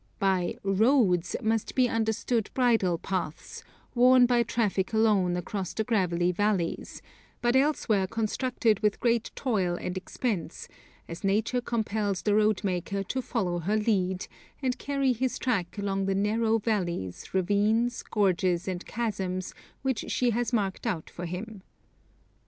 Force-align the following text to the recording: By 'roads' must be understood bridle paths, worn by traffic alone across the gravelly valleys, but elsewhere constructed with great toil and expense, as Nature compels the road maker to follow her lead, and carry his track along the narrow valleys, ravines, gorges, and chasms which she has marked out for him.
By 0.17 0.57
'roads' 0.63 1.35
must 1.43 1.75
be 1.75 1.87
understood 1.87 2.49
bridle 2.55 2.97
paths, 2.97 3.63
worn 3.93 4.25
by 4.25 4.41
traffic 4.41 4.93
alone 4.93 5.37
across 5.37 5.75
the 5.75 5.83
gravelly 5.83 6.31
valleys, 6.31 7.03
but 7.39 7.55
elsewhere 7.55 8.07
constructed 8.07 8.79
with 8.79 8.99
great 8.99 9.29
toil 9.35 9.75
and 9.79 9.95
expense, 9.95 10.67
as 11.07 11.23
Nature 11.23 11.61
compels 11.61 12.23
the 12.23 12.33
road 12.33 12.63
maker 12.63 13.03
to 13.03 13.21
follow 13.21 13.59
her 13.59 13.77
lead, 13.77 14.25
and 14.59 14.79
carry 14.79 15.13
his 15.13 15.37
track 15.37 15.77
along 15.77 16.07
the 16.07 16.15
narrow 16.15 16.57
valleys, 16.57 17.31
ravines, 17.31 18.01
gorges, 18.01 18.67
and 18.67 18.83
chasms 18.87 19.53
which 19.83 20.05
she 20.09 20.31
has 20.31 20.51
marked 20.51 20.87
out 20.87 21.11
for 21.11 21.27
him. 21.27 21.61